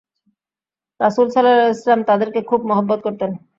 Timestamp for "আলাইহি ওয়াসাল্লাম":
1.61-2.03